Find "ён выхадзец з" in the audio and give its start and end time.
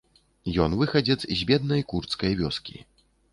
0.63-1.37